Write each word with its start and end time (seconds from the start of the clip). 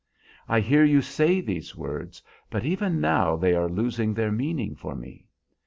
I 0.49 0.61
hear 0.61 0.83
you 0.83 1.03
say 1.03 1.41
these 1.41 1.75
words, 1.75 2.23
but 2.49 2.65
even 2.65 2.99
now 2.99 3.35
they 3.35 3.53
are 3.53 3.69
losing 3.69 4.15
their 4.15 4.31
meaning 4.31 4.73
for 4.75 4.95
me. 4.95 5.27